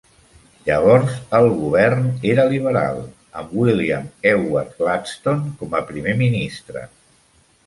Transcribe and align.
Llavors 0.67 1.11
el 1.39 1.49
govern 1.59 2.07
era 2.29 2.45
liberal, 2.53 2.97
amb 3.43 3.53
William 3.61 4.09
Ewart 4.33 4.75
Gladstone 4.81 5.55
com 5.61 5.77
a 5.83 5.87
Primer 5.93 6.17
Ministre. 6.25 6.87